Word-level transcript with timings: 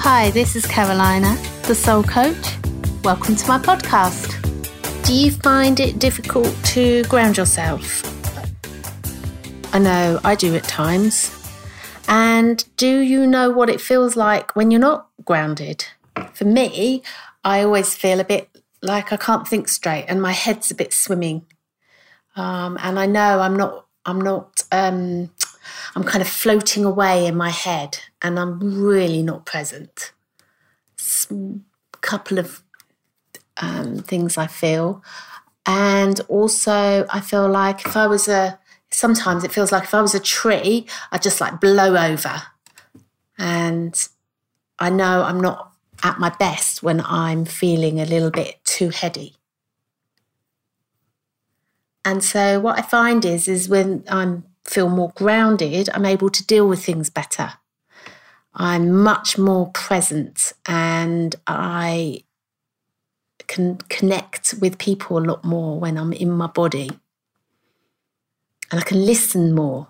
Hi, 0.00 0.30
this 0.30 0.54
is 0.54 0.64
Carolina, 0.64 1.36
the 1.66 1.74
Soul 1.74 2.04
Coach. 2.04 2.56
Welcome 3.02 3.34
to 3.34 3.48
my 3.48 3.58
podcast. 3.58 4.32
Do 5.04 5.12
you 5.12 5.32
find 5.32 5.80
it 5.80 5.98
difficult 5.98 6.54
to 6.66 7.02
ground 7.04 7.36
yourself? 7.36 8.04
I 9.74 9.80
know 9.80 10.20
I 10.22 10.36
do 10.36 10.54
at 10.54 10.62
times. 10.62 11.34
And 12.06 12.64
do 12.76 13.00
you 13.00 13.26
know 13.26 13.50
what 13.50 13.68
it 13.68 13.80
feels 13.80 14.14
like 14.14 14.54
when 14.54 14.70
you're 14.70 14.80
not 14.80 15.08
grounded? 15.24 15.84
For 16.32 16.44
me, 16.44 17.02
I 17.42 17.64
always 17.64 17.96
feel 17.96 18.20
a 18.20 18.24
bit 18.24 18.48
like 18.80 19.12
I 19.12 19.16
can't 19.16 19.48
think 19.48 19.68
straight 19.68 20.06
and 20.06 20.22
my 20.22 20.32
head's 20.32 20.70
a 20.70 20.76
bit 20.76 20.92
swimming. 20.92 21.44
Um, 22.36 22.78
and 22.80 23.00
I 23.00 23.06
know 23.06 23.40
I'm 23.40 23.56
not, 23.56 23.84
I'm 24.06 24.20
not, 24.20 24.62
um, 24.70 25.30
I'm 25.94 26.04
kind 26.04 26.22
of 26.22 26.28
floating 26.28 26.84
away 26.84 27.26
in 27.26 27.36
my 27.36 27.50
head 27.50 27.98
and 28.22 28.38
I'm 28.38 28.58
really 28.60 29.22
not 29.22 29.46
present. 29.46 30.12
A 31.30 31.96
couple 32.00 32.38
of 32.38 32.62
um, 33.58 33.98
things 33.98 34.38
I 34.38 34.46
feel. 34.46 35.02
And 35.66 36.20
also, 36.28 37.06
I 37.10 37.20
feel 37.20 37.48
like 37.48 37.84
if 37.84 37.96
I 37.96 38.06
was 38.06 38.28
a, 38.28 38.58
sometimes 38.90 39.44
it 39.44 39.52
feels 39.52 39.70
like 39.70 39.84
if 39.84 39.94
I 39.94 40.00
was 40.00 40.14
a 40.14 40.20
tree, 40.20 40.86
I'd 41.12 41.22
just 41.22 41.40
like 41.40 41.60
blow 41.60 41.96
over. 41.96 42.42
And 43.36 44.08
I 44.78 44.90
know 44.90 45.22
I'm 45.22 45.40
not 45.40 45.72
at 46.02 46.18
my 46.18 46.30
best 46.30 46.82
when 46.82 47.00
I'm 47.00 47.44
feeling 47.44 48.00
a 48.00 48.06
little 48.06 48.30
bit 48.30 48.56
too 48.64 48.90
heady. 48.90 49.34
And 52.04 52.24
so 52.24 52.60
what 52.60 52.78
I 52.78 52.82
find 52.82 53.24
is 53.24 53.48
is 53.48 53.68
when 53.68 54.04
I 54.08 54.38
feel 54.68 54.88
more 54.88 55.12
grounded, 55.14 55.88
I'm 55.94 56.04
able 56.04 56.30
to 56.30 56.46
deal 56.46 56.68
with 56.68 56.84
things 56.84 57.10
better. 57.10 57.54
I'm 58.54 58.90
much 58.90 59.38
more 59.38 59.70
present 59.70 60.52
and 60.66 61.34
I 61.46 62.24
can 63.46 63.76
connect 63.88 64.54
with 64.60 64.78
people 64.78 65.18
a 65.18 65.20
lot 65.20 65.44
more 65.44 65.78
when 65.78 65.96
I'm 65.96 66.12
in 66.12 66.30
my 66.30 66.48
body 66.48 66.90
and 68.70 68.80
I 68.80 68.82
can 68.82 69.06
listen 69.06 69.54
more 69.54 69.88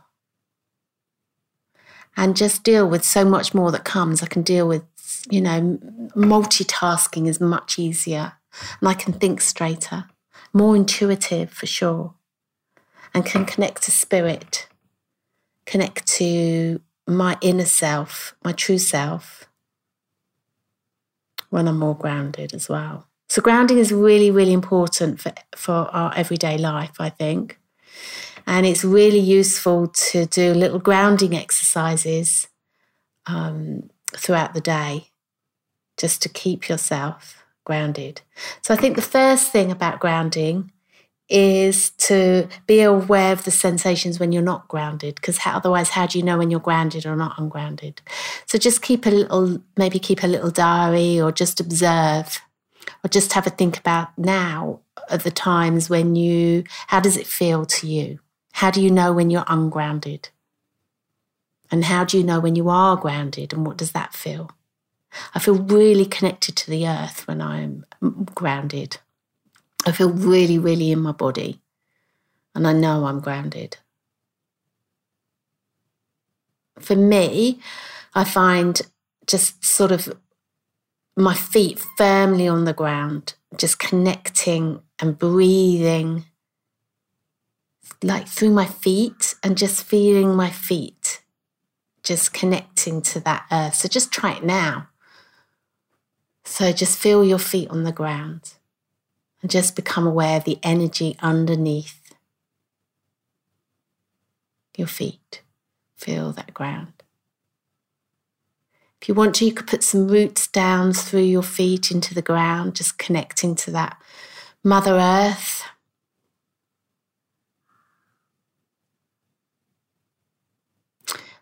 and 2.17 2.37
just 2.37 2.63
deal 2.63 2.89
with 2.89 3.05
so 3.05 3.25
much 3.25 3.55
more 3.55 3.73
that 3.73 3.85
comes. 3.85 4.23
I 4.23 4.27
can 4.27 4.43
deal 4.43 4.69
with, 4.69 4.85
you 5.31 5.41
know, 5.41 5.79
multitasking 6.15 7.27
is 7.27 7.41
much 7.41 7.79
easier 7.79 8.35
and 8.81 8.89
I 8.89 8.95
can 8.95 9.13
think 9.13 9.41
straighter, 9.41 10.05
more 10.53 10.77
intuitive 10.77 11.51
for 11.51 11.67
sure, 11.67 12.15
and 13.15 13.25
can 13.25 13.45
connect 13.45 13.83
to 13.85 13.91
spirit, 13.91 14.69
connect 15.67 16.07
to 16.07 16.81
my 17.07 17.37
inner 17.41 17.65
self, 17.65 18.35
my 18.45 18.53
true 18.53 18.79
self, 18.79 19.49
when 21.51 21.67
I'm 21.67 21.79
more 21.79 21.97
grounded 21.97 22.53
as 22.53 22.69
well. 22.69 23.07
So, 23.29 23.43
grounding 23.43 23.79
is 23.79 23.93
really, 23.93 24.31
really 24.31 24.53
important 24.53 25.21
for, 25.21 25.33
for 25.55 25.73
our 25.73 26.15
everyday 26.15 26.57
life, 26.57 26.97
I 26.99 27.11
think. 27.11 27.59
And 28.47 28.65
it's 28.65 28.85
really 28.85 29.19
useful 29.19 29.89
to 29.89 30.25
do 30.25 30.55
little 30.55 30.79
grounding 30.79 31.37
exercises 31.37 32.49
um, 33.27 33.91
throughout 34.17 34.55
the 34.55 34.61
day 34.61 35.09
just 35.99 36.23
to 36.23 36.29
keep 36.31 36.69
yourself 36.69 37.45
grounded. 37.65 38.23
So 38.63 38.73
I 38.73 38.79
think 38.79 38.97
the 38.97 39.03
first 39.03 39.53
thing 39.53 39.71
about 39.71 40.01
grounding 40.01 40.73
is 41.29 41.91
to 41.91 42.49
be 42.67 42.81
aware 42.81 43.33
of 43.33 43.45
the 43.45 43.51
sensations 43.51 44.19
when 44.19 44.33
you're 44.33 44.43
not 44.43 44.69
grounded, 44.69 45.17
because 45.17 45.39
otherwise, 45.45 45.91
how 45.91 46.07
do 46.07 46.19
you 46.19 46.25
know 46.25 46.39
when 46.39 46.51
you're 46.51 46.61
grounded 46.61 47.05
or 47.05 47.17
not 47.17 47.39
ungrounded? 47.39 48.01
So 48.47 48.59
just 48.59 48.83
keep 48.83 49.05
a 49.07 49.11
little, 49.11 49.63
maybe 49.77 49.99
keep 49.99 50.23
a 50.23 50.27
little 50.27 50.51
diary 50.51 51.21
or 51.21 51.31
just 51.31 51.61
observe 51.61 52.41
or 53.05 53.09
just 53.09 53.35
have 53.35 53.47
a 53.47 53.51
think 53.51 53.79
about 53.79 54.17
now 54.17 54.81
at 55.11 55.25
the 55.25 55.31
times 55.31 55.91
when 55.91 56.17
you, 56.17 56.65
how 56.87 57.01
does 57.01 57.17
it 57.17 57.27
feel 57.27 57.67
to 57.67 57.87
you? 57.87 58.21
How 58.53 58.71
do 58.71 58.81
you 58.83 58.91
know 58.91 59.13
when 59.13 59.31
you're 59.31 59.45
ungrounded? 59.47 60.31
And 61.71 61.85
how 61.85 62.05
do 62.05 62.17
you 62.17 62.25
know 62.25 62.41
when 62.41 62.57
you 62.57 62.71
are 62.71 62.97
grounded 62.97 63.53
and 63.53 63.67
what 63.67 63.77
does 63.77 63.93
that 63.93 64.15
feel? 64.15 64.51
I 65.35 65.39
feel 65.39 65.55
really 65.55 66.07
connected 66.07 66.57
to 66.57 66.71
the 66.71 66.87
earth 66.87 67.29
when 67.29 67.41
I'm 67.41 67.85
grounded. 68.35 68.99
I 69.89 69.93
feel 69.93 70.11
really, 70.11 70.59
really 70.59 70.93
in 70.93 71.01
my 71.01 71.13
body. 71.13 71.63
And 72.55 72.67
I 72.67 72.75
know 72.75 73.07
I'm 73.07 73.21
grounded. 73.21 73.79
For 76.79 76.95
me, 76.95 77.61
I 78.15 78.25
find 78.25 78.83
just 79.27 79.65
sort 79.65 79.91
of 79.91 80.15
my 81.17 81.35
feet 81.35 81.83
firmly 81.97 82.47
on 82.47 82.65
the 82.65 82.75
ground, 82.75 83.35
just 83.57 83.79
connecting 83.79 84.83
and 84.99 85.19
breathing 85.19 86.27
like 88.03 88.29
through 88.29 88.51
my 88.51 88.67
feet 88.67 89.37
and 89.43 89.57
just 89.57 89.83
feeling 89.85 90.37
my 90.37 90.51
feet, 90.51 91.23
just 92.03 92.35
connecting 92.35 93.01
to 93.03 93.21
that 93.21 93.47
earth. 93.51 93.75
So 93.75 93.89
just 93.89 94.13
try 94.13 94.33
it 94.33 94.45
now. 94.45 94.89
So 96.45 96.73
just 96.73 96.99
feel 96.99 97.25
your 97.25 97.39
feet 97.39 97.71
on 97.71 97.85
the 97.85 97.93
ground 97.93 98.58
and 99.43 99.51
just 99.51 99.77
become 99.77 100.07
aware 100.07 100.37
of 100.37 100.45
the 100.45 100.59
energy 100.63 101.17
underneath 101.21 102.15
your 104.77 104.87
feet. 104.89 105.43
Feel 105.97 106.33
that 106.33 106.55
ground. 106.55 106.93
If 109.01 109.09
you 109.09 109.15
want 109.15 109.35
to, 109.37 109.45
you 109.45 109.53
could 109.53 109.67
put 109.67 109.85
some 109.85 110.09
roots 110.09 110.49
down 110.49 110.93
through 110.93 111.23
your 111.23 111.43
feet 111.43 111.91
into 111.91 112.15
the 112.15 112.23
ground, 112.23 112.75
just 112.75 112.99
connecting 112.99 113.55
to 113.57 113.71
that 113.71 113.97
Mother 114.65 114.95
Earth. 114.95 115.65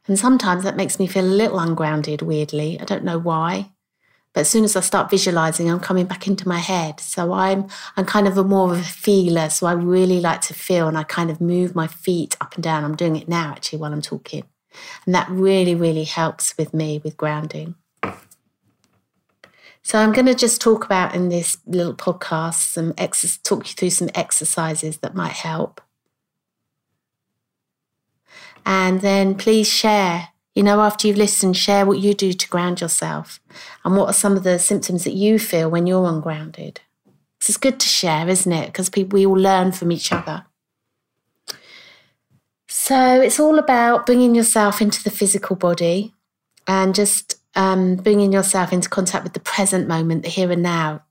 And 0.07 0.19
sometimes 0.19 0.65
that 0.65 0.77
makes 0.77 0.99
me 0.99 1.07
feel 1.07 1.25
a 1.25 1.27
little 1.27 1.59
ungrounded, 1.59 2.23
weirdly. 2.23 2.79
I 2.79 2.85
don't 2.85 3.05
know 3.05 3.19
why. 3.19 3.71
But 4.37 4.43
as 4.43 4.51
soon 4.51 4.65
as 4.65 4.77
I 4.77 4.81
start 4.81 5.09
visualizing, 5.09 5.71
I'm 5.71 5.81
coming 5.81 6.05
back 6.05 6.27
into 6.27 6.47
my 6.47 6.59
head. 6.59 7.01
So 7.01 7.33
I'm 7.33 7.69
I'm 7.97 8.05
kind 8.05 8.29
of 8.29 8.37
a 8.37 8.45
more 8.45 8.71
of 8.71 8.79
a 8.79 8.85
feeler. 8.85 9.49
So 9.49 9.67
I 9.67 9.73
really 9.73 10.21
like 10.21 10.43
to 10.43 10.53
feel 10.53 10.89
and 10.89 10.99
I 10.99 11.05
kind 11.05 11.31
of 11.31 11.41
move 11.41 11.75
my 11.75 11.87
feet 11.87 12.37
up 12.39 12.55
and 12.55 12.63
down. 12.63 12.85
I'm 12.85 12.97
doing 12.97 13.17
it 13.17 13.31
now 13.31 13.53
actually 13.53 13.79
while 13.79 13.95
I'm 13.95 14.03
talking. 14.03 14.45
And 15.07 15.15
that 15.15 15.31
really, 15.31 15.75
really 15.75 16.05
helps 16.05 16.55
with 16.59 16.75
me 16.75 17.01
with 17.03 17.17
grounding. 17.17 17.77
So 19.81 19.99
I'm 19.99 20.13
going 20.13 20.27
to 20.27 20.35
just 20.35 20.61
talk 20.61 20.85
about 20.85 21.15
in 21.15 21.31
this 21.31 21.57
little 21.65 21.95
podcast 21.95 22.57
some 22.57 22.93
ex- 22.99 23.39
talk 23.39 23.67
you 23.71 23.75
through 23.75 23.89
some 23.89 24.11
exercises 24.15 24.99
that 24.99 25.15
might 25.15 25.33
help. 25.33 25.81
And 28.67 29.01
then 29.01 29.35
please 29.35 29.67
share, 29.67 30.29
you 30.57 30.63
know, 30.63 30.81
after 30.81 31.07
you've 31.07 31.19
listened, 31.19 31.55
share 31.55 31.85
what 31.85 31.99
you 31.99 32.15
do 32.15 32.33
to 32.33 32.49
ground 32.49 32.81
yourself 32.81 33.39
and 33.85 33.95
what 33.95 34.09
are 34.09 34.15
some 34.15 34.39
of 34.39 34.43
the 34.43 34.59
symptoms 34.59 35.05
that 35.05 35.13
you 35.13 35.39
feel 35.39 35.71
when 35.71 35.87
you're 35.87 36.09
ungrounded. 36.09 36.81
It's 37.39 37.59
good 37.59 37.79
to 37.79 37.87
share, 37.87 38.27
isn't 38.27 38.51
it? 38.51 38.67
Because 38.67 38.91
we 39.13 39.27
all 39.27 39.35
learn 39.35 39.73
from 39.73 39.93
each 39.93 40.11
other. 40.11 40.47
So 42.67 43.21
it's 43.21 43.39
all 43.39 43.59
about 43.59 44.07
bringing 44.07 44.35
yourself 44.35 44.81
into 44.81 45.05
the 45.05 45.11
physical 45.11 45.57
body 45.57 46.15
and 46.67 46.95
just 46.95 47.39
um, 47.55 47.97
bringing 47.97 48.33
yourself 48.33 48.73
into 48.73 48.89
contact 48.89 49.25
with 49.25 49.35
the 49.35 49.41
present 49.41 49.87
moment, 49.87 50.23
the 50.23 50.31
here 50.31 50.51
and 50.51 50.63
now. 50.63 51.03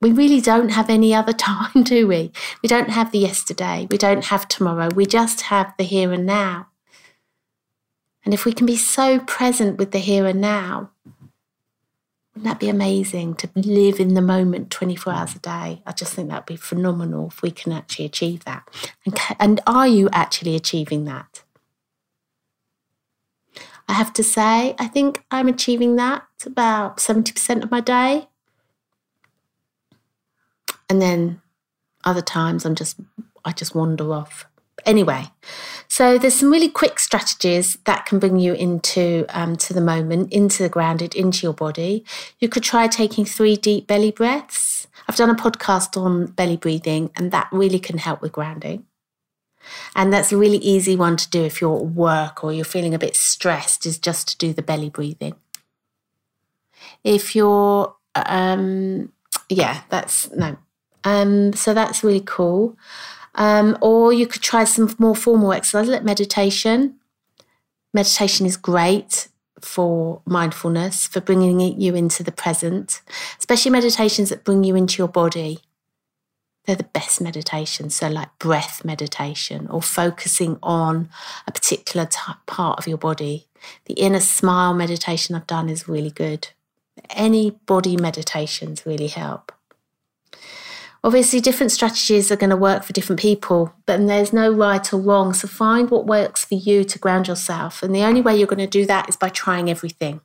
We 0.00 0.12
really 0.12 0.40
don't 0.40 0.70
have 0.70 0.88
any 0.88 1.14
other 1.14 1.32
time, 1.34 1.82
do 1.82 2.08
we? 2.08 2.32
We 2.62 2.70
don't 2.70 2.88
have 2.88 3.12
the 3.12 3.18
yesterday. 3.18 3.86
We 3.90 3.98
don't 3.98 4.24
have 4.24 4.48
tomorrow. 4.48 4.88
We 4.94 5.04
just 5.04 5.42
have 5.42 5.74
the 5.76 5.84
here 5.84 6.10
and 6.10 6.24
now. 6.24 6.68
And 8.26 8.34
if 8.34 8.44
we 8.44 8.52
can 8.52 8.66
be 8.66 8.76
so 8.76 9.20
present 9.20 9.78
with 9.78 9.92
the 9.92 10.00
here 10.00 10.26
and 10.26 10.40
now, 10.40 10.90
wouldn't 12.34 12.52
that 12.52 12.58
be 12.58 12.68
amazing 12.68 13.36
to 13.36 13.48
live 13.54 14.00
in 14.00 14.14
the 14.14 14.20
moment 14.20 14.70
24 14.70 15.12
hours 15.12 15.36
a 15.36 15.38
day? 15.38 15.82
I 15.86 15.92
just 15.92 16.12
think 16.12 16.28
that'd 16.28 16.44
be 16.44 16.56
phenomenal 16.56 17.28
if 17.28 17.40
we 17.40 17.52
can 17.52 17.72
actually 17.72 18.04
achieve 18.04 18.44
that. 18.44 18.68
And, 19.06 19.16
and 19.38 19.60
are 19.64 19.86
you 19.86 20.10
actually 20.12 20.56
achieving 20.56 21.04
that? 21.04 21.44
I 23.88 23.92
have 23.92 24.12
to 24.14 24.24
say, 24.24 24.74
I 24.76 24.88
think 24.88 25.24
I'm 25.30 25.46
achieving 25.46 25.94
that 25.96 26.24
about 26.44 26.96
70% 26.96 27.62
of 27.62 27.70
my 27.70 27.80
day. 27.80 28.26
And 30.90 31.00
then 31.00 31.40
other 32.04 32.22
times 32.22 32.64
I'm 32.64 32.74
just, 32.74 32.98
I 33.44 33.52
just 33.52 33.76
wander 33.76 34.12
off. 34.12 34.46
Anyway, 34.84 35.28
so 35.96 36.18
there's 36.18 36.34
some 36.34 36.50
really 36.50 36.68
quick 36.68 36.98
strategies 36.98 37.78
that 37.84 38.04
can 38.04 38.18
bring 38.18 38.38
you 38.38 38.52
into 38.52 39.24
um, 39.30 39.56
to 39.56 39.72
the 39.72 39.80
moment, 39.80 40.30
into 40.30 40.62
the 40.62 40.68
grounded, 40.68 41.14
into 41.14 41.44
your 41.44 41.54
body. 41.54 42.04
You 42.38 42.50
could 42.50 42.62
try 42.62 42.86
taking 42.86 43.24
three 43.24 43.56
deep 43.56 43.86
belly 43.86 44.10
breaths. 44.10 44.88
I've 45.08 45.16
done 45.16 45.30
a 45.30 45.34
podcast 45.34 45.98
on 45.98 46.26
belly 46.26 46.58
breathing, 46.58 47.12
and 47.16 47.30
that 47.30 47.48
really 47.50 47.78
can 47.78 47.96
help 47.96 48.20
with 48.20 48.32
grounding. 48.32 48.84
And 49.94 50.12
that's 50.12 50.32
a 50.32 50.36
really 50.36 50.58
easy 50.58 50.96
one 50.96 51.16
to 51.16 51.30
do 51.30 51.42
if 51.42 51.62
you're 51.62 51.78
at 51.78 51.86
work 51.86 52.44
or 52.44 52.52
you're 52.52 52.66
feeling 52.66 52.92
a 52.92 52.98
bit 52.98 53.16
stressed, 53.16 53.86
is 53.86 53.98
just 53.98 54.28
to 54.28 54.36
do 54.36 54.52
the 54.52 54.60
belly 54.60 54.90
breathing. 54.90 55.36
If 57.04 57.34
you're, 57.34 57.96
um, 58.14 59.14
yeah, 59.48 59.80
that's 59.88 60.30
no. 60.32 60.58
Um, 61.04 61.54
so 61.54 61.72
that's 61.72 62.04
really 62.04 62.22
cool. 62.26 62.76
Um, 63.36 63.76
or 63.80 64.12
you 64.12 64.26
could 64.26 64.42
try 64.42 64.64
some 64.64 64.94
more 64.98 65.14
formal 65.14 65.52
exercise 65.52 65.88
like 65.88 66.02
meditation. 66.02 66.96
Meditation 67.92 68.46
is 68.46 68.56
great 68.56 69.28
for 69.60 70.22
mindfulness, 70.26 71.06
for 71.06 71.20
bringing 71.20 71.60
you 71.60 71.94
into 71.94 72.22
the 72.22 72.32
present, 72.32 73.02
especially 73.38 73.70
meditations 73.70 74.30
that 74.30 74.44
bring 74.44 74.64
you 74.64 74.74
into 74.74 74.98
your 74.98 75.08
body. 75.08 75.60
They're 76.64 76.76
the 76.76 76.84
best 76.84 77.20
meditations. 77.20 77.94
So, 77.94 78.08
like 78.08 78.36
breath 78.38 78.84
meditation 78.84 79.68
or 79.68 79.80
focusing 79.80 80.58
on 80.62 81.08
a 81.46 81.52
particular 81.52 82.08
part 82.46 82.78
of 82.78 82.88
your 82.88 82.98
body. 82.98 83.46
The 83.84 83.94
inner 83.94 84.20
smile 84.20 84.74
meditation 84.74 85.34
I've 85.34 85.46
done 85.46 85.68
is 85.68 85.88
really 85.88 86.10
good. 86.10 86.48
Any 87.10 87.50
body 87.50 87.96
meditations 87.96 88.84
really 88.84 89.06
help. 89.08 89.52
Obviously, 91.04 91.40
different 91.40 91.72
strategies 91.72 92.32
are 92.32 92.36
going 92.36 92.50
to 92.50 92.56
work 92.56 92.82
for 92.82 92.92
different 92.92 93.20
people, 93.20 93.72
but 93.86 94.04
there's 94.06 94.32
no 94.32 94.50
right 94.50 94.92
or 94.92 94.98
wrong. 94.98 95.32
So 95.32 95.46
find 95.46 95.90
what 95.90 96.06
works 96.06 96.44
for 96.44 96.54
you 96.54 96.84
to 96.84 96.98
ground 96.98 97.28
yourself. 97.28 97.82
And 97.82 97.94
the 97.94 98.02
only 98.02 98.20
way 98.20 98.36
you're 98.36 98.46
going 98.46 98.58
to 98.58 98.66
do 98.66 98.86
that 98.86 99.08
is 99.08 99.16
by 99.16 99.28
trying 99.28 99.70
everything. 99.70 100.20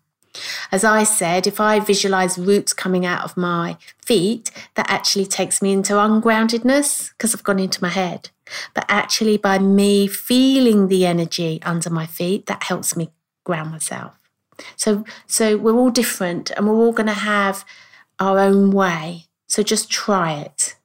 As 0.72 0.84
I 0.84 1.04
said, 1.04 1.46
if 1.46 1.60
I 1.60 1.80
visualize 1.80 2.38
roots 2.38 2.74
coming 2.74 3.06
out 3.06 3.24
of 3.24 3.36
my 3.36 3.78
feet, 4.06 4.50
that 4.76 4.90
actually 4.90 5.26
takes 5.26 5.62
me 5.62 5.74
into 5.74 5.94
ungroundedness 5.94 7.10
because 7.12 7.36
I've 7.36 7.44
gone 7.44 7.60
into 7.60 7.82
my 7.82 7.90
head. 7.90 8.30
But 8.74 8.86
actually, 8.88 9.38
by 9.38 9.60
me 9.60 10.08
feeling 10.08 10.88
the 10.88 11.06
energy 11.06 11.60
under 11.64 11.90
my 11.90 12.06
feet, 12.06 12.46
that 12.46 12.64
helps 12.64 12.96
me 12.96 13.12
ground 13.44 13.72
myself. 13.72 14.18
So, 14.76 15.06
so 15.28 15.58
we're 15.58 15.76
all 15.76 15.90
different 15.90 16.52
and 16.52 16.68
we're 16.68 16.76
all 16.76 16.94
going 16.94 17.08
to 17.08 17.14
have 17.14 17.66
our 18.20 18.40
own 18.40 18.72
way. 18.72 19.26
So 19.52 19.64
just 19.64 19.90
try 19.90 20.36
it. 20.36 20.78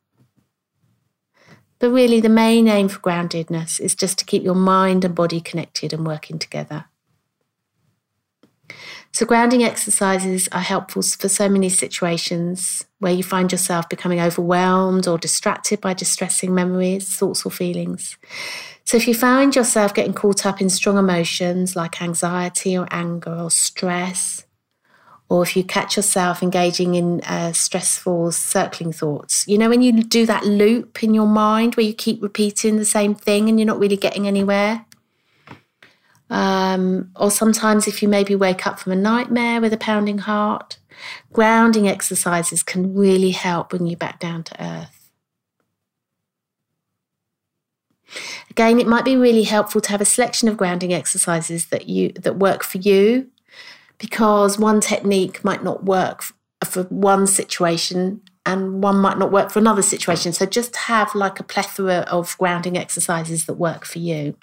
But 1.78 1.90
really, 1.90 2.18
the 2.18 2.28
main 2.28 2.66
aim 2.66 2.88
for 2.88 2.98
groundedness 2.98 3.78
is 3.78 3.94
just 3.94 4.18
to 4.18 4.24
keep 4.24 4.42
your 4.42 4.56
mind 4.56 5.04
and 5.04 5.14
body 5.14 5.40
connected 5.40 5.92
and 5.92 6.04
working 6.04 6.40
together. 6.40 6.86
So, 9.12 9.24
grounding 9.24 9.62
exercises 9.62 10.48
are 10.50 10.62
helpful 10.62 11.02
for 11.02 11.28
so 11.28 11.48
many 11.48 11.68
situations 11.68 12.84
where 12.98 13.12
you 13.12 13.22
find 13.22 13.52
yourself 13.52 13.88
becoming 13.88 14.18
overwhelmed 14.20 15.06
or 15.06 15.16
distracted 15.16 15.80
by 15.80 15.94
distressing 15.94 16.52
memories, 16.52 17.14
thoughts, 17.14 17.46
or 17.46 17.52
feelings. 17.52 18.16
So, 18.82 18.96
if 18.96 19.06
you 19.06 19.14
find 19.14 19.54
yourself 19.54 19.94
getting 19.94 20.12
caught 20.12 20.44
up 20.44 20.60
in 20.60 20.70
strong 20.70 20.98
emotions 20.98 21.76
like 21.76 22.02
anxiety 22.02 22.76
or 22.76 22.88
anger 22.90 23.32
or 23.32 23.52
stress, 23.52 24.45
or 25.28 25.43
if 25.43 25.56
you 25.56 25.64
catch 25.64 25.96
yourself 25.96 26.43
engaging 26.43 26.94
in 26.94 27.20
uh, 27.23 27.52
stressful 27.52 28.31
circling 28.32 28.93
thoughts, 28.93 29.46
you 29.49 29.58
know, 29.58 29.69
when 29.69 29.82
you 29.82 30.02
do 30.02 30.25
that 30.26 30.44
loop 30.44 31.02
in 31.02 31.14
your 31.14 31.26
mind 31.26 31.75
where 31.75 31.87
you 31.87 31.94
keep 31.94 32.23
repeating 32.23 32.76
the 32.76 32.84
same 32.84 33.14
thing 33.14 33.49
and 33.49 33.58
you're 33.58 33.67
not 33.67 33.78
really 33.78 33.96
getting 33.96 34.26
anywhere. 34.26 34.84
Um, 36.31 37.11
or 37.17 37.31
sometimes 37.31 37.88
if 37.88 38.02
you 38.02 38.08
maybe 38.08 38.34
wake 38.34 38.67
up 38.67 38.78
from 38.78 38.93
a 38.93 38.96
nightmare 38.96 39.61
with 39.61 39.73
a 39.73 39.78
pounding 39.78 40.19
heart, 40.19 40.78
grounding 41.32 41.88
exercises 41.88 42.62
can 42.62 42.94
really 42.94 43.31
help 43.31 43.70
bring 43.70 43.87
you 43.87 43.96
back 43.96 44.20
down 44.20 44.44
to 44.44 44.62
earth. 44.62 45.11
Again, 48.50 48.79
it 48.79 48.87
might 48.87 49.05
be 49.05 49.17
really 49.17 49.43
helpful 49.43 49.81
to 49.81 49.90
have 49.90 50.00
a 50.00 50.05
selection 50.05 50.49
of 50.49 50.56
grounding 50.56 50.93
exercises 50.94 51.67
that 51.67 51.88
you 51.88 52.11
that 52.11 52.38
work 52.38 52.62
for 52.62 52.79
you 52.79 53.29
because 53.98 54.58
one 54.58 54.81
technique 54.81 55.44
might 55.44 55.64
not 55.64 55.84
work 55.84 56.25
for 56.64 56.84
one 56.84 57.26
situation 57.26 58.20
and 58.44 58.82
one 58.82 58.98
might 58.98 59.19
not 59.19 59.32
work 59.32 59.50
for 59.50 59.58
another 59.58 59.82
situation. 59.82 60.32
So 60.32 60.46
just 60.46 60.76
have 60.76 61.14
like 61.14 61.40
a 61.40 61.43
plethora 61.43 62.06
of 62.08 62.37
grounding 62.38 62.78
exercises 62.78 63.46
that 63.46 63.54
work 63.54 63.84
for 63.84 63.98
you. 63.98 64.37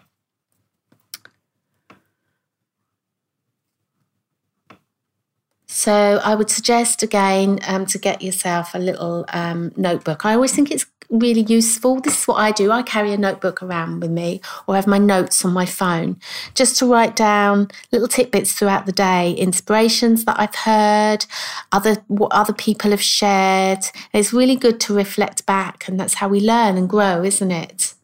So 5.73 6.21
I 6.23 6.35
would 6.35 6.51
suggest 6.51 7.01
again 7.01 7.57
um, 7.65 7.87
to 7.87 7.97
get 7.97 8.21
yourself 8.21 8.75
a 8.75 8.77
little 8.77 9.25
um, 9.33 9.71
notebook. 9.75 10.23
I 10.23 10.35
always 10.35 10.53
think 10.53 10.69
it's 10.69 10.85
really 11.09 11.41
useful. 11.41 11.99
This 11.99 12.19
is 12.19 12.27
what 12.27 12.35
I 12.35 12.51
do. 12.51 12.71
I 12.71 12.83
carry 12.83 13.11
a 13.11 13.17
notebook 13.17 13.63
around 13.63 13.99
with 14.01 14.11
me 14.11 14.39
or 14.67 14.75
have 14.75 14.85
my 14.85 14.99
notes 14.99 15.43
on 15.43 15.51
my 15.51 15.65
phone 15.65 16.17
just 16.53 16.77
to 16.77 16.85
write 16.85 17.15
down 17.15 17.69
little 17.91 18.07
tidbits 18.07 18.53
throughout 18.53 18.85
the 18.85 18.91
day, 18.91 19.33
inspirations 19.33 20.25
that 20.25 20.39
I've 20.39 20.53
heard, 20.53 21.25
other 21.71 21.97
what 22.07 22.31
other 22.31 22.53
people 22.53 22.91
have 22.91 23.01
shared. 23.01 23.83
It's 24.13 24.31
really 24.31 24.55
good 24.55 24.79
to 24.81 24.93
reflect 24.93 25.47
back 25.47 25.87
and 25.87 25.99
that's 25.99 26.13
how 26.13 26.27
we 26.27 26.39
learn 26.39 26.77
and 26.77 26.87
grow, 26.87 27.23
isn't 27.23 27.51
it? 27.51 27.95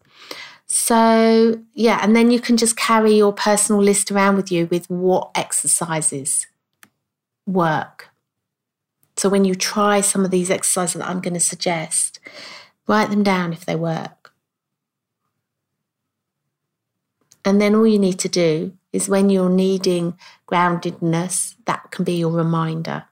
So, 0.65 1.61
yeah, 1.75 1.99
and 2.01 2.15
then 2.15 2.31
you 2.31 2.39
can 2.39 2.57
just 2.57 2.75
carry 2.75 3.13
your 3.13 3.31
personal 3.31 3.81
list 3.81 4.11
around 4.11 4.37
with 4.37 4.51
you 4.51 4.67
with 4.71 4.89
what 4.89 5.29
exercises 5.35 6.47
work. 7.53 8.09
So, 9.17 9.29
when 9.29 9.45
you 9.45 9.55
try 9.55 10.01
some 10.01 10.23
of 10.23 10.31
these 10.31 10.49
exercises 10.49 10.99
that 10.99 11.09
I'm 11.09 11.21
going 11.21 11.33
to 11.33 11.39
suggest, 11.39 12.19
Write 12.89 13.11
them 13.11 13.21
down 13.21 13.53
if 13.53 13.65
they 13.65 13.75
work. 13.75 14.33
And 17.45 17.61
then 17.61 17.75
all 17.75 17.85
you 17.85 17.99
need 17.99 18.17
to 18.17 18.27
do 18.27 18.73
is 18.91 19.07
when 19.07 19.29
you're 19.29 19.47
needing 19.47 20.17
groundedness, 20.47 21.53
that 21.65 21.91
can 21.91 22.03
be 22.03 22.13
your 22.13 22.31
reminder. 22.31 23.05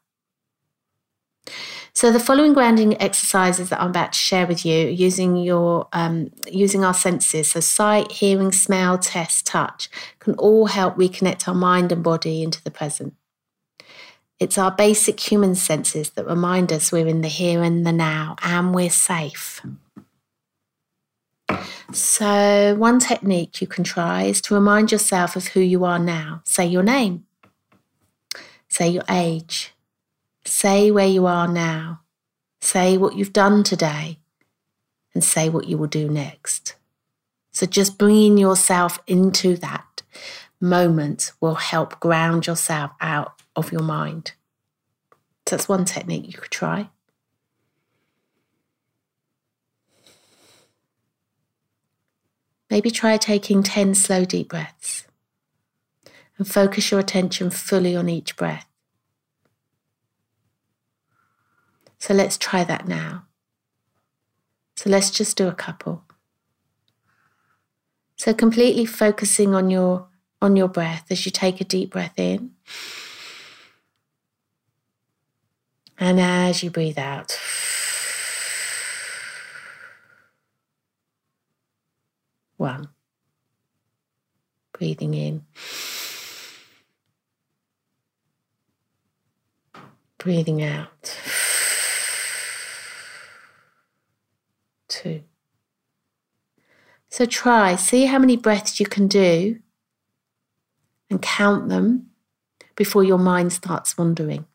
So 1.94 2.12
the 2.12 2.19
following 2.19 2.54
grounding 2.54 3.00
exercises 3.00 3.69
that 3.69 3.80
I'm 3.80 3.92
about 3.92 4.13
to 4.13 4.19
share 4.19 4.48
with 4.48 4.66
you, 4.66 4.88
using 4.88 5.38
your 5.38 5.88
um, 5.94 6.31
using 6.48 6.84
our 6.84 6.95
senses, 6.95 7.51
so 7.51 7.60
sight, 7.60 8.12
hearing, 8.12 8.51
smell, 8.51 8.98
taste, 8.98 9.45
touch, 9.45 9.89
can 10.19 10.34
all 10.36 10.66
help 10.66 10.95
reconnect 10.95 11.48
our 11.48 11.56
mind 11.56 11.92
and 11.92 12.04
body 12.04 12.42
into 12.42 12.63
the 12.63 12.72
present. 12.72 13.13
It's 14.39 14.57
our 14.57 14.72
basic 14.72 15.19
human 15.19 15.56
senses 15.56 16.12
that 16.12 16.28
remind 16.28 16.72
us 16.72 16.92
we're 16.92 17.07
in 17.07 17.22
the 17.22 17.28
here 17.28 17.63
and 17.63 17.86
the 17.88 17.92
now 17.92 18.36
and 18.44 18.74
we're 18.74 18.92
safe. 18.92 19.62
So, 21.92 22.75
one 22.78 23.00
technique 23.00 23.62
you 23.62 23.68
can 23.68 23.84
try 23.84 24.24
is 24.24 24.42
to 24.42 24.54
remind 24.54 24.92
yourself 24.92 25.36
of 25.36 25.48
who 25.48 25.62
you 25.62 25.86
are 25.86 25.98
now. 25.98 26.42
Say 26.45 26.68
your 26.68 26.84
name, 26.84 27.25
say 28.68 28.89
your 28.89 29.06
age, 29.10 29.74
say 30.46 30.91
where 30.91 31.08
you 31.08 31.25
are 31.25 31.48
now, 31.48 32.01
say 32.62 32.98
what 32.98 33.15
you've 33.15 33.34
done 33.34 33.63
today, 33.63 34.20
and 35.13 35.24
say 35.24 35.50
what 35.50 35.67
you 35.67 35.77
will 35.77 35.88
do 35.88 36.10
next. 36.10 36.75
So, 37.51 37.65
just 37.65 37.98
bringing 37.98 38.38
yourself 38.38 39.00
into 39.08 39.56
that 39.58 40.03
moment 40.60 41.32
will 41.39 41.56
help 41.56 42.00
ground 42.00 42.46
yourself 42.46 42.91
out 43.00 43.37
of 43.58 43.72
your 43.72 43.82
mind. 43.82 44.32
So 45.48 45.58
that's 45.58 45.68
one 45.68 45.84
technique 45.84 46.28
you 46.28 46.40
could 46.40 46.52
try. 46.52 46.90
Maybe 52.70 52.92
try 52.92 53.18
taking 53.18 53.64
10 53.64 53.96
slow, 53.96 54.26
deep 54.26 54.50
breaths 54.50 55.08
and 56.38 56.48
focus 56.48 56.92
your 56.92 57.00
attention 57.00 57.50
fully 57.50 57.96
on 57.96 58.10
each 58.10 58.36
breath. 58.36 58.66
So 61.98 62.14
let's 62.14 62.38
try 62.38 62.64
that 62.64 62.88
now. 62.88 63.26
So 64.76 64.90
let's 64.90 65.10
just 65.10 65.36
do 65.36 65.48
a 65.48 65.56
couple. 65.56 66.04
So 68.18 68.34
completely 68.34 68.86
focusing 68.86 69.56
on 69.56 69.70
your 69.70 70.08
on 70.42 70.56
your 70.56 70.68
breath 70.68 71.06
as 71.10 71.26
you 71.26 71.32
take 71.32 71.60
a 71.62 71.64
deep 71.64 71.92
breath 71.92 72.14
in. 72.18 72.52
And 76.00 76.20
as 76.20 76.62
you 76.62 76.70
breathe 76.70 77.00
out, 77.00 77.38
one. 82.58 82.89
Breathing 84.74 85.13
in. 85.16 85.46
Breathing 90.18 90.62
out. 90.62 91.18
Two. 94.88 95.24
So 97.10 97.25
try, 97.25 97.75
see 97.75 98.06
how 98.06 98.20
many 98.20 98.38
breaths 98.38 98.80
you 98.80 98.86
can 98.86 99.08
do 99.08 99.60
and 101.10 101.22
count 101.22 101.70
them 101.70 102.08
before 102.75 103.04
your 103.04 103.18
mind 103.18 103.54
starts 103.54 103.98
wandering. 103.98 104.46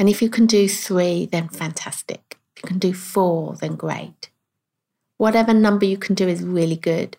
And 0.00 0.08
if 0.08 0.22
you 0.22 0.30
can 0.30 0.46
do 0.46 0.66
three, 0.66 1.26
then 1.26 1.50
fantastic. 1.50 2.38
If 2.56 2.62
you 2.62 2.68
can 2.68 2.78
do 2.78 2.94
four, 2.94 3.56
then 3.56 3.76
great. 3.76 4.30
Whatever 5.18 5.52
number 5.52 5.84
you 5.84 5.98
can 5.98 6.14
do 6.14 6.26
is 6.26 6.42
really 6.42 6.76
good. 6.76 7.18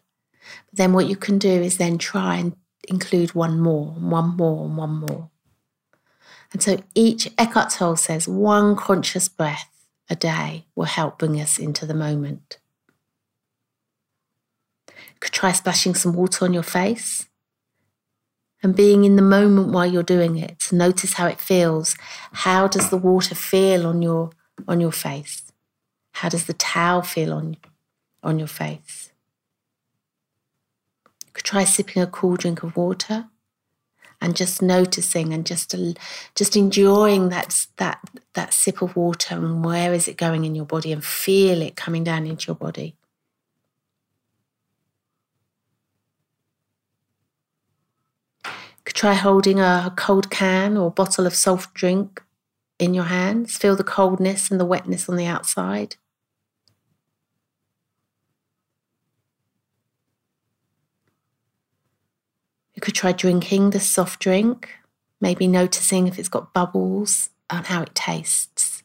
But 0.66 0.78
then 0.78 0.92
what 0.92 1.06
you 1.06 1.16
can 1.16 1.38
do 1.38 1.62
is 1.62 1.78
then 1.78 2.00
try 2.00 2.38
and 2.38 2.56
include 2.90 3.36
one 3.36 3.60
more, 3.60 3.86
one 3.92 4.36
more, 4.36 4.66
and 4.66 4.76
one 4.76 4.96
more. 4.96 5.30
And 6.54 6.64
so 6.64 6.82
each 6.96 7.32
Eckhart 7.38 7.70
Tolle 7.70 7.98
says 7.98 8.28
one 8.28 8.76
conscious 8.76 9.30
breath 9.30 9.70
a 10.10 10.16
day 10.16 10.66
will 10.76 10.86
help 10.86 11.20
bring 11.20 11.40
us 11.40 11.60
into 11.60 11.86
the 11.86 11.94
moment. 11.94 12.58
You 14.88 15.20
could 15.20 15.34
try 15.34 15.52
splashing 15.52 15.94
some 15.94 16.14
water 16.14 16.46
on 16.46 16.54
your 16.56 16.64
face 16.64 17.28
and 18.64 18.76
being 18.76 19.04
in 19.04 19.16
the 19.16 19.22
moment 19.22 19.70
while 19.70 19.86
you're 19.86 20.04
doing 20.04 20.38
it. 20.38 20.72
Notice 20.72 21.14
how 21.14 21.28
it 21.28 21.40
feels. 21.40 21.96
How 22.32 22.68
does 22.68 22.90
the 22.90 22.98
water 22.98 23.36
feel 23.36 23.88
on 23.88 24.02
your 24.02 24.32
on 24.68 24.80
your 24.80 24.92
face? 24.92 25.52
How 26.14 26.30
does 26.30 26.46
the 26.46 26.54
towel 26.54 27.02
feel 27.02 27.34
on 27.34 27.58
on 28.24 28.40
your 28.40 28.48
face? 28.48 29.12
You 31.26 31.32
could 31.34 31.46
try 31.46 31.64
sipping 31.64 32.04
a 32.04 32.08
cool 32.08 32.36
drink 32.36 32.64
of 32.64 32.76
water 32.76 33.28
and 34.22 34.36
just 34.36 34.62
noticing 34.62 35.34
and 35.34 35.46
just 35.46 35.76
just 36.36 36.56
enjoying 36.56 37.30
that 37.30 37.66
that 37.78 38.00
that 38.34 38.54
sip 38.54 38.82
of 38.82 38.96
water 38.96 39.36
and 39.36 39.66
where 39.66 39.94
is 39.94 40.08
it 40.08 40.18
going 40.18 40.46
in 40.46 40.54
your 40.54 40.66
body 40.66 40.92
and 40.92 41.04
feel 41.04 41.62
it 41.62 41.76
coming 41.76 42.04
down 42.04 42.28
into 42.28 42.48
your 42.48 42.56
body. 42.56 42.96
Could 48.84 48.96
try 48.96 49.14
holding 49.14 49.60
a 49.60 49.94
cold 49.96 50.32
can 50.32 50.76
or 50.76 50.92
bottle 50.92 51.28
of 51.28 51.36
soft 51.36 51.74
drink 51.74 52.24
in 52.80 52.94
your 52.94 53.06
hands. 53.06 53.58
Feel 53.58 53.76
the 53.76 53.84
coldness 53.84 54.50
and 54.50 54.60
the 54.60 54.66
wetness 54.66 55.08
on 55.08 55.16
the 55.16 55.26
outside. 55.26 55.96
You 62.74 62.82
could 62.82 62.96
try 62.96 63.12
drinking 63.12 63.70
the 63.70 63.80
soft 63.80 64.20
drink, 64.20 64.70
maybe 65.20 65.46
noticing 65.46 66.08
if 66.08 66.18
it's 66.18 66.30
got 66.30 66.54
bubbles 66.54 67.30
and 67.50 67.68
how 67.68 67.84
it 67.84 67.94
tastes. 67.94 68.82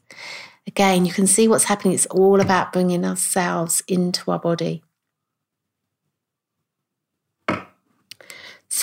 Again, 0.67 1.05
you 1.05 1.11
can 1.13 1.25
see 1.25 1.47
what's 1.47 1.63
happening. 1.63 1.95
It's 1.95 2.05
all 2.07 2.39
about 2.39 2.71
bringing 2.71 3.03
ourselves 3.03 3.81
into 3.87 4.29
our 4.29 4.37
body. 4.37 4.83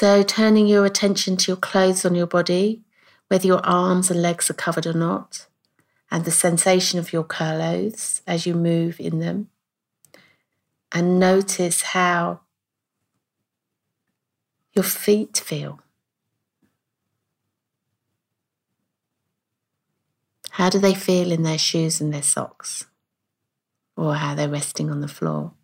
So, 0.05 0.23
turning 0.23 0.67
your 0.67 0.85
attention 0.85 1.39
to 1.39 1.53
your 1.53 1.57
clothes 1.57 2.05
on 2.05 2.15
your 2.15 2.27
body, 2.27 2.83
whether 3.29 3.47
your 3.47 3.65
arms 3.65 4.11
and 4.11 4.21
legs 4.21 4.51
are 4.51 4.53
covered 4.53 4.85
or 4.85 4.93
not, 4.93 5.47
and 6.11 6.27
the 6.27 6.31
sensation 6.31 6.99
of 6.99 7.11
your 7.11 7.25
clothes 7.25 8.21
as 8.27 8.45
you 8.45 8.53
move 8.53 9.01
in 9.01 9.21
them. 9.21 9.49
And 10.93 11.19
notice 11.19 11.81
how 11.81 12.41
your 14.75 14.83
feet 14.83 15.39
feel. 15.39 15.81
How 20.51 20.69
do 20.69 20.79
they 20.79 20.93
feel 20.93 21.33
in 21.33 21.45
their 21.45 21.57
shoes 21.57 22.03
and 22.03 22.13
their 22.13 22.23
socks? 22.23 22.85
Or 23.97 24.17
how 24.17 24.35
they're 24.35 24.51
resting 24.51 24.91
on 24.91 25.01
the 25.01 25.09
floor? 25.09 25.55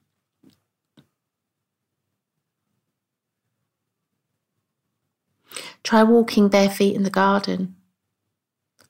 Try 5.83 6.03
walking 6.03 6.49
bare 6.49 6.71
feet 6.71 6.95
in 6.95 7.03
the 7.03 7.11
garden. 7.11 7.77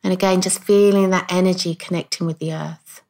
And 0.02 0.12
again, 0.12 0.40
just 0.40 0.62
feeling 0.62 1.10
that 1.10 1.30
energy 1.30 1.74
connecting 1.74 2.26
with 2.26 2.38
the 2.38 2.52
earth. 2.52 3.02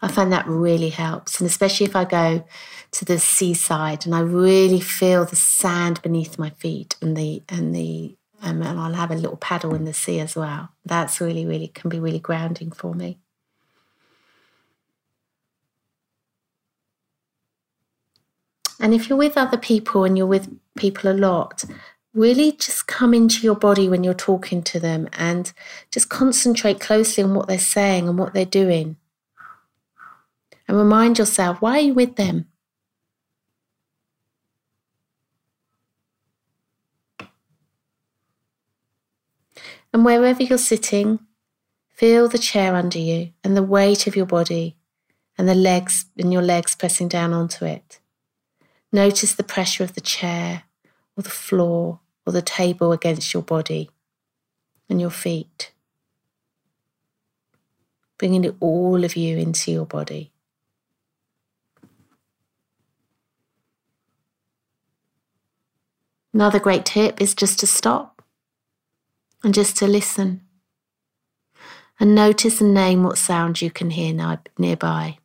I 0.00 0.08
find 0.08 0.32
that 0.32 0.46
really 0.46 0.90
helps. 0.90 1.40
And 1.40 1.48
especially 1.48 1.86
if 1.86 1.94
I 1.94 2.04
go 2.04 2.44
to 2.90 3.04
the 3.04 3.18
seaside 3.18 4.04
and 4.04 4.14
I 4.14 4.20
really 4.20 4.80
feel 4.80 5.24
the 5.24 5.36
sand 5.36 6.02
beneath 6.02 6.38
my 6.38 6.50
feet 6.50 6.96
and 7.00 7.16
the 7.16 7.42
and 7.48 7.74
the 7.74 8.16
um, 8.42 8.60
and 8.60 8.78
I'll 8.78 8.92
have 8.94 9.12
a 9.12 9.14
little 9.14 9.36
paddle 9.36 9.74
in 9.74 9.84
the 9.84 9.94
sea 9.94 10.18
as 10.18 10.34
well. 10.34 10.70
That's 10.84 11.20
really, 11.20 11.46
really 11.46 11.68
can 11.68 11.88
be 11.88 12.00
really 12.00 12.18
grounding 12.18 12.72
for 12.72 12.92
me. 12.92 13.18
And 18.80 18.92
if 18.92 19.08
you're 19.08 19.16
with 19.16 19.38
other 19.38 19.56
people 19.56 20.02
and 20.02 20.18
you're 20.18 20.26
with 20.26 20.52
people 20.76 21.12
a 21.12 21.14
lot, 21.14 21.64
really 22.14 22.52
just 22.52 22.86
come 22.86 23.14
into 23.14 23.42
your 23.42 23.54
body 23.54 23.88
when 23.88 24.04
you're 24.04 24.14
talking 24.14 24.62
to 24.62 24.78
them 24.78 25.08
and 25.14 25.52
just 25.90 26.08
concentrate 26.08 26.80
closely 26.80 27.24
on 27.24 27.34
what 27.34 27.48
they're 27.48 27.58
saying 27.58 28.08
and 28.08 28.18
what 28.18 28.34
they're 28.34 28.44
doing. 28.44 28.96
And 30.68 30.76
remind 30.76 31.18
yourself 31.18 31.60
why 31.60 31.78
are 31.78 31.82
you 31.82 31.94
with 31.94 32.16
them? 32.16 32.46
And 39.92 40.04
wherever 40.04 40.42
you're 40.42 40.56
sitting, 40.58 41.20
feel 41.88 42.26
the 42.26 42.38
chair 42.38 42.74
under 42.74 42.98
you 42.98 43.32
and 43.44 43.56
the 43.56 43.62
weight 43.62 44.06
of 44.06 44.16
your 44.16 44.26
body 44.26 44.76
and 45.36 45.48
the 45.48 45.54
legs 45.54 46.06
and 46.16 46.32
your 46.32 46.42
legs 46.42 46.74
pressing 46.74 47.08
down 47.08 47.32
onto 47.32 47.64
it. 47.64 48.00
Notice 48.90 49.34
the 49.34 49.42
pressure 49.42 49.84
of 49.84 49.94
the 49.94 50.00
chair 50.00 50.64
or 51.16 51.22
the 51.22 51.30
floor 51.30 52.00
or 52.26 52.32
the 52.32 52.42
table 52.42 52.92
against 52.92 53.32
your 53.34 53.42
body 53.42 53.90
and 54.88 55.00
your 55.00 55.10
feet. 55.10 55.72
Bringing 58.18 58.48
all 58.60 59.04
of 59.04 59.16
you 59.16 59.36
into 59.36 59.72
your 59.72 59.86
body. 59.86 60.30
Another 66.34 66.60
great 66.60 66.86
tip 66.86 67.20
is 67.20 67.34
just 67.34 67.58
to 67.60 67.66
stop 67.66 68.22
and 69.44 69.52
just 69.52 69.76
to 69.78 69.86
listen 69.86 70.42
and 72.00 72.14
notice 72.14 72.60
and 72.60 72.72
name 72.72 73.02
what 73.02 73.18
sounds 73.18 73.60
you 73.60 73.70
can 73.70 73.90
hear 73.90 74.14
nearby. 74.58 75.18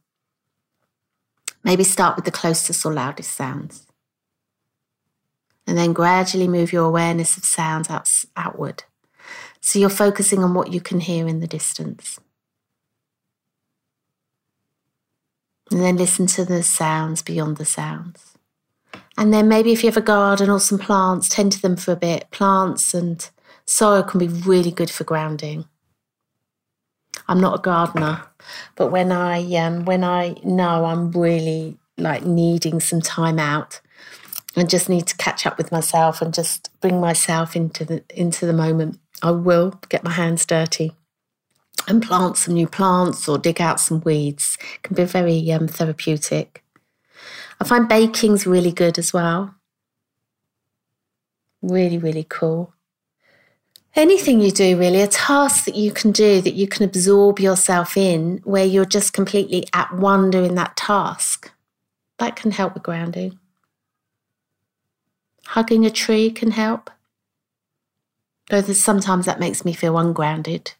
Maybe 1.64 1.84
start 1.84 2.16
with 2.16 2.26
the 2.26 2.32
closest 2.32 2.86
or 2.86 2.94
loudest 2.94 3.32
sounds 3.32 3.87
and 5.68 5.78
then 5.78 5.94
gradually 5.94 6.48
move 6.48 6.72
your 6.72 6.86
awareness 6.86 7.38
of 7.38 7.44
sounds 7.44 7.90
out, 7.90 8.10
outward. 8.38 8.86
So 9.60 9.78
you're 9.78 9.90
focusing 9.90 10.44
on 10.44 10.54
what 10.54 10.72
you 10.72 10.80
can 10.80 11.02
hear 11.02 11.28
in 11.28 11.42
the 11.42 11.48
distance. 11.48 12.20
And 15.70 15.82
then 15.82 15.98
listen 15.98 16.26
to 16.28 16.46
the 16.46 16.64
sounds 16.64 17.22
beyond 17.22 17.58
the 17.58 17.66
sounds. 17.66 18.38
And 19.18 19.34
then 19.34 19.50
maybe 19.50 19.74
if 19.74 19.84
you 19.84 19.90
have 19.90 19.98
a 19.98 20.02
garden 20.02 20.50
or 20.50 20.62
some 20.62 20.80
plants, 20.80 21.28
tend 21.28 21.52
to 21.52 21.62
them 21.62 21.76
for 21.76 21.92
a 21.92 21.98
bit. 21.98 22.32
Plants 22.32 22.94
and 22.94 23.30
soil 23.66 24.04
can 24.04 24.20
be 24.20 24.28
really 24.28 24.72
good 24.72 24.90
for 24.90 25.04
grounding. 25.04 25.66
I'm 27.28 27.42
not 27.42 27.60
a 27.60 27.62
gardener, 27.62 28.24
but 28.76 28.88
when 28.88 29.12
I 29.12 29.42
um, 29.56 29.84
when 29.86 30.04
I 30.04 30.36
know 30.44 30.86
I'm 30.86 31.12
really 31.12 31.78
like 31.98 32.24
needing 32.24 32.80
some 32.80 33.02
time 33.02 33.40
out, 33.40 33.82
I 34.58 34.64
just 34.64 34.90
need 34.90 35.06
to 35.08 35.18
catch 35.18 35.46
up 35.46 35.58
with 35.58 35.72
myself 35.72 36.22
and 36.22 36.34
just 36.34 36.72
bring 36.82 37.00
myself 37.00 37.56
into 37.56 37.86
the 37.86 38.04
into 38.10 38.48
the 38.48 38.54
moment. 38.54 39.00
I 39.22 39.32
will 39.32 39.80
get 39.90 40.04
my 40.04 40.12
hands 40.12 40.46
dirty 40.46 40.94
and 41.88 42.02
plant 42.02 42.38
some 42.38 42.56
new 42.56 42.68
plants 42.68 43.28
or 43.30 43.38
dig 43.38 43.62
out 43.62 43.80
some 43.80 44.02
weeds. 44.02 44.58
It 44.76 44.84
can 44.84 44.96
be 44.96 45.04
very 45.06 45.52
um, 45.52 45.68
therapeutic. 45.68 46.64
I 47.62 47.66
find 47.66 47.88
baking's 47.88 48.48
really 48.48 48.72
good 48.72 48.98
as 48.98 49.14
well. 49.14 49.56
Really, 51.62 51.98
really 51.98 52.26
cool. 52.28 52.74
Anything 53.96 54.42
you 54.42 54.52
do, 54.52 54.78
really, 54.78 55.02
a 55.02 55.08
task 55.08 55.66
that 55.66 55.76
you 55.76 55.92
can 55.92 56.12
do 56.12 56.40
that 56.42 56.54
you 56.54 56.68
can 56.68 56.84
absorb 56.84 57.40
yourself 57.40 57.98
in, 57.98 58.42
where 58.44 58.66
you're 58.66 58.86
just 58.86 59.14
completely 59.14 59.66
at 59.74 59.92
one 59.96 60.30
doing 60.30 60.54
that 60.56 60.78
task, 60.78 61.52
that 62.20 62.36
can 62.36 62.52
help 62.52 62.76
with 62.76 62.84
grounding. 62.84 63.40
Hugging 65.52 65.86
a 65.86 65.90
tree 65.90 66.30
can 66.30 66.52
help, 66.52 66.90
though 68.50 68.62
sometimes 68.62 69.26
that 69.26 69.40
makes 69.40 69.64
me 69.64 69.72
feel 69.72 69.98
ungrounded. 69.98 70.74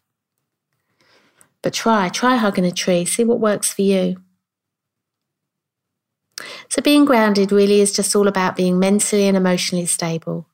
But 1.62 1.72
try, 1.72 2.10
try 2.10 2.36
hugging 2.36 2.66
a 2.66 2.70
tree, 2.70 3.06
see 3.06 3.24
what 3.24 3.40
works 3.40 3.72
for 3.72 3.80
you. 3.80 4.22
So, 6.68 6.82
being 6.82 7.06
grounded 7.06 7.50
really 7.50 7.80
is 7.80 7.92
just 7.92 8.14
all 8.14 8.28
about 8.28 8.56
being 8.56 8.78
mentally 8.78 9.26
and 9.26 9.38
emotionally 9.38 9.86
stable, 9.86 10.46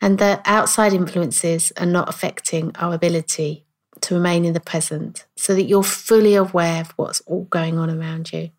and 0.00 0.18
that 0.18 0.42
outside 0.44 0.92
influences 0.92 1.72
are 1.76 1.86
not 1.86 2.08
affecting 2.08 2.72
our 2.76 2.94
ability 2.94 3.64
to 4.00 4.14
remain 4.14 4.44
in 4.44 4.54
the 4.54 4.60
present 4.60 5.24
so 5.36 5.54
that 5.54 5.62
you're 5.62 5.84
fully 5.84 6.34
aware 6.34 6.80
of 6.80 6.90
what's 6.96 7.20
all 7.22 7.44
going 7.44 7.78
on 7.78 7.88
around 7.88 8.32
you. 8.32 8.50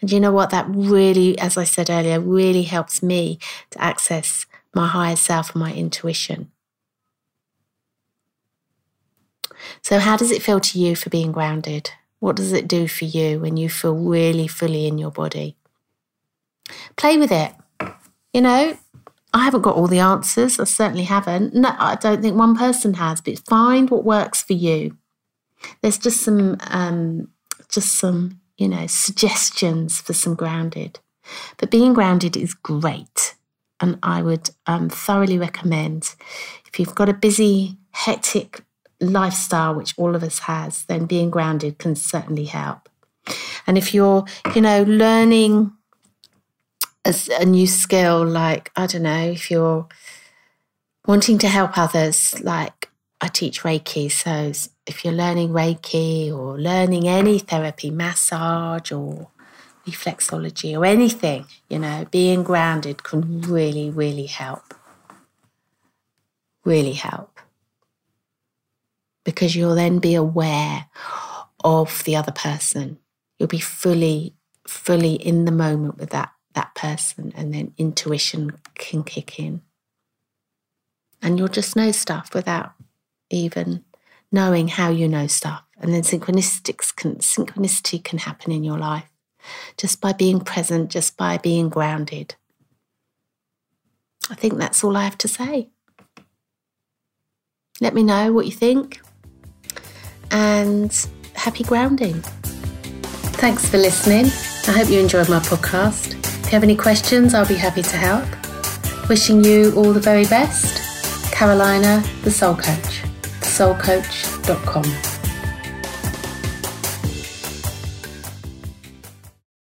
And 0.00 0.10
you 0.10 0.20
know 0.20 0.32
what? 0.32 0.50
That 0.50 0.66
really, 0.68 1.38
as 1.38 1.56
I 1.56 1.64
said 1.64 1.90
earlier, 1.90 2.20
really 2.20 2.62
helps 2.62 3.02
me 3.02 3.38
to 3.70 3.82
access 3.82 4.46
my 4.74 4.86
higher 4.86 5.16
self 5.16 5.54
and 5.54 5.60
my 5.60 5.72
intuition. 5.72 6.50
So, 9.82 9.98
how 9.98 10.16
does 10.16 10.30
it 10.30 10.42
feel 10.42 10.60
to 10.60 10.78
you 10.78 10.96
for 10.96 11.10
being 11.10 11.32
grounded? 11.32 11.90
What 12.18 12.36
does 12.36 12.52
it 12.52 12.68
do 12.68 12.86
for 12.88 13.04
you 13.04 13.40
when 13.40 13.56
you 13.56 13.68
feel 13.68 13.94
really 13.94 14.46
fully 14.46 14.86
in 14.86 14.98
your 14.98 15.10
body? 15.10 15.56
Play 16.96 17.16
with 17.18 17.32
it. 17.32 17.52
You 18.32 18.42
know, 18.42 18.76
I 19.32 19.44
haven't 19.44 19.62
got 19.62 19.76
all 19.76 19.86
the 19.86 20.00
answers. 20.00 20.60
I 20.60 20.64
certainly 20.64 21.04
haven't. 21.04 21.54
No, 21.54 21.74
I 21.78 21.96
don't 21.96 22.22
think 22.22 22.36
one 22.36 22.56
person 22.56 22.94
has, 22.94 23.20
but 23.20 23.38
find 23.48 23.90
what 23.90 24.04
works 24.04 24.42
for 24.42 24.52
you. 24.52 24.96
There's 25.82 25.98
just 25.98 26.20
some, 26.20 26.56
um, 26.68 27.28
just 27.68 27.94
some, 27.96 28.40
you 28.60 28.68
know, 28.68 28.86
suggestions 28.86 30.00
for 30.02 30.12
some 30.12 30.34
grounded. 30.34 31.00
But 31.56 31.70
being 31.70 31.94
grounded 31.94 32.36
is 32.36 32.52
great. 32.52 33.34
And 33.80 33.98
I 34.02 34.20
would 34.20 34.50
um, 34.66 34.90
thoroughly 34.90 35.38
recommend 35.38 36.14
if 36.66 36.78
you've 36.78 36.94
got 36.94 37.08
a 37.08 37.14
busy, 37.14 37.78
hectic 37.92 38.62
lifestyle, 39.00 39.74
which 39.74 39.94
all 39.96 40.14
of 40.14 40.22
us 40.22 40.40
has, 40.40 40.84
then 40.84 41.06
being 41.06 41.30
grounded 41.30 41.78
can 41.78 41.96
certainly 41.96 42.44
help. 42.44 42.90
And 43.66 43.78
if 43.78 43.94
you're, 43.94 44.26
you 44.54 44.60
know, 44.60 44.82
learning 44.82 45.72
a 47.06 47.46
new 47.46 47.66
skill, 47.66 48.26
like, 48.26 48.70
I 48.76 48.86
don't 48.86 49.04
know, 49.04 49.30
if 49.30 49.50
you're 49.50 49.88
wanting 51.06 51.38
to 51.38 51.48
help 51.48 51.78
others, 51.78 52.38
like 52.42 52.90
I 53.22 53.28
teach 53.28 53.62
Reiki. 53.62 54.12
So 54.12 54.52
if 54.90 55.04
you're 55.04 55.14
learning 55.14 55.50
Reiki 55.50 56.36
or 56.36 56.58
learning 56.58 57.06
any 57.06 57.38
therapy, 57.38 57.92
massage 57.92 58.90
or 58.90 59.28
reflexology 59.86 60.76
or 60.76 60.84
anything, 60.84 61.46
you 61.68 61.78
know, 61.78 62.04
being 62.10 62.42
grounded 62.42 63.04
can 63.04 63.40
really, 63.42 63.88
really 63.88 64.26
help. 64.26 64.74
Really 66.64 66.94
help. 66.94 67.38
Because 69.24 69.54
you'll 69.54 69.76
then 69.76 70.00
be 70.00 70.16
aware 70.16 70.86
of 71.62 72.02
the 72.02 72.16
other 72.16 72.32
person. 72.32 72.98
You'll 73.38 73.46
be 73.46 73.60
fully, 73.60 74.34
fully 74.66 75.14
in 75.14 75.44
the 75.44 75.52
moment 75.52 75.98
with 75.98 76.10
that, 76.10 76.32
that 76.54 76.74
person, 76.74 77.32
and 77.36 77.54
then 77.54 77.74
intuition 77.78 78.58
can 78.74 79.04
kick 79.04 79.38
in. 79.38 79.62
And 81.22 81.38
you'll 81.38 81.46
just 81.46 81.76
know 81.76 81.92
stuff 81.92 82.34
without 82.34 82.72
even 83.30 83.84
knowing 84.32 84.68
how 84.68 84.90
you 84.90 85.08
know 85.08 85.26
stuff. 85.26 85.64
And 85.80 85.94
then 85.94 86.02
can, 86.02 86.36
synchronicity 86.36 88.04
can 88.04 88.18
happen 88.18 88.52
in 88.52 88.64
your 88.64 88.78
life 88.78 89.10
just 89.76 90.00
by 90.00 90.12
being 90.12 90.40
present, 90.40 90.90
just 90.90 91.16
by 91.16 91.38
being 91.38 91.68
grounded. 91.68 92.34
I 94.30 94.34
think 94.34 94.58
that's 94.58 94.84
all 94.84 94.96
I 94.96 95.04
have 95.04 95.18
to 95.18 95.28
say. 95.28 95.70
Let 97.80 97.94
me 97.94 98.02
know 98.02 98.32
what 98.32 98.44
you 98.44 98.52
think 98.52 99.00
and 100.30 100.94
happy 101.34 101.64
grounding. 101.64 102.20
Thanks 103.40 103.68
for 103.68 103.78
listening. 103.78 104.26
I 104.68 104.78
hope 104.78 104.90
you 104.90 105.00
enjoyed 105.00 105.30
my 105.30 105.40
podcast. 105.40 106.12
If 106.12 106.44
you 106.46 106.50
have 106.50 106.62
any 106.62 106.76
questions, 106.76 107.32
I'll 107.32 107.48
be 107.48 107.54
happy 107.54 107.82
to 107.82 107.96
help. 107.96 108.28
Wishing 109.08 109.42
you 109.42 109.72
all 109.76 109.92
the 109.92 110.00
very 110.00 110.26
best. 110.26 111.32
Carolina, 111.32 112.04
the 112.22 112.30
Soul 112.30 112.54
Coach, 112.54 113.02
thesoulcoach.com. 113.50 115.09